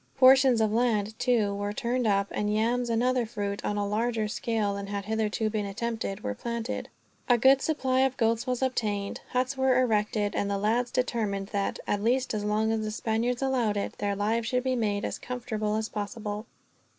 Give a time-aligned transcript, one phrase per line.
[0.17, 4.27] Portions of land, too, were turned up; and yams and other fruits, on a larger
[4.27, 6.89] scale than had hitherto been attempted, were planted.
[7.29, 11.77] A good supply of goats was obtained, huts were erected, and the lads determined that,
[11.85, 15.19] at least as long as the Spaniards allowed it, their lives should be made as
[15.19, 16.47] comfortable as possible.